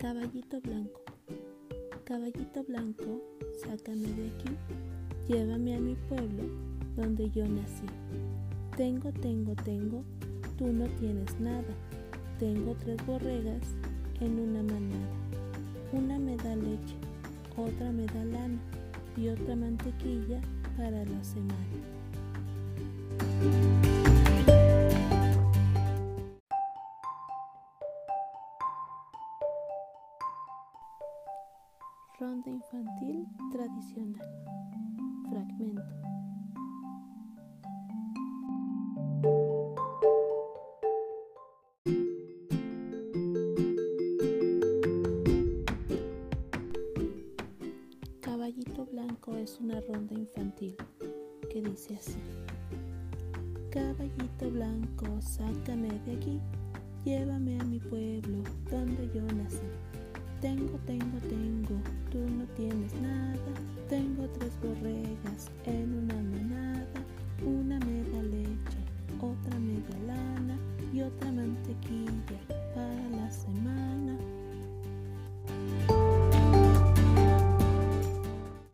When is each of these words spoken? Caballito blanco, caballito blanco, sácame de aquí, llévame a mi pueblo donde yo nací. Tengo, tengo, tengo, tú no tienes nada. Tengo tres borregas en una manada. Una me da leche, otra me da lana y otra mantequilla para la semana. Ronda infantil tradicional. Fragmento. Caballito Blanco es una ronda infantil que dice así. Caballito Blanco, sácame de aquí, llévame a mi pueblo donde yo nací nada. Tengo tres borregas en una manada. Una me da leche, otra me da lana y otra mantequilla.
Caballito 0.00 0.58
blanco, 0.62 1.02
caballito 2.04 2.64
blanco, 2.64 3.20
sácame 3.62 4.08
de 4.08 4.28
aquí, 4.28 4.56
llévame 5.28 5.76
a 5.76 5.78
mi 5.78 5.94
pueblo 6.08 6.44
donde 6.96 7.28
yo 7.28 7.46
nací. 7.46 7.84
Tengo, 8.78 9.12
tengo, 9.12 9.54
tengo, 9.56 10.02
tú 10.56 10.72
no 10.72 10.86
tienes 10.98 11.38
nada. 11.38 11.74
Tengo 12.38 12.74
tres 12.76 12.96
borregas 13.06 13.60
en 14.22 14.40
una 14.40 14.62
manada. 14.62 15.10
Una 15.92 16.18
me 16.18 16.34
da 16.38 16.56
leche, 16.56 16.96
otra 17.58 17.92
me 17.92 18.06
da 18.06 18.24
lana 18.24 18.58
y 19.18 19.28
otra 19.28 19.54
mantequilla 19.54 20.40
para 20.78 21.04
la 21.04 21.22
semana. 21.22 21.76
Ronda 32.20 32.50
infantil 32.50 33.26
tradicional. 33.50 34.28
Fragmento. 35.30 35.82
Caballito 48.20 48.84
Blanco 48.84 49.34
es 49.36 49.58
una 49.58 49.80
ronda 49.80 50.12
infantil 50.12 50.76
que 51.50 51.62
dice 51.62 51.96
así. 51.96 52.18
Caballito 53.70 54.50
Blanco, 54.50 55.06
sácame 55.22 55.88
de 56.04 56.16
aquí, 56.16 56.38
llévame 57.02 57.58
a 57.58 57.64
mi 57.64 57.78
pueblo 57.78 58.44
donde 58.70 59.10
yo 59.14 59.22
nací 59.22 59.99
nada. 63.00 63.52
Tengo 63.88 64.28
tres 64.38 64.52
borregas 64.62 65.50
en 65.64 65.92
una 65.94 66.14
manada. 66.14 67.00
Una 67.44 67.78
me 67.80 68.02
da 68.10 68.22
leche, 68.22 68.78
otra 69.20 69.58
me 69.58 69.80
da 69.88 70.14
lana 70.14 70.56
y 70.92 71.02
otra 71.02 71.32
mantequilla. 71.32 72.59